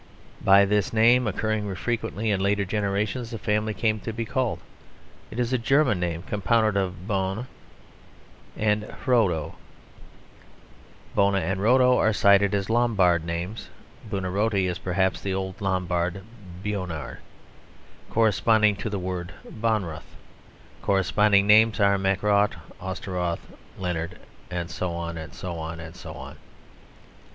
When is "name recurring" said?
0.91-1.75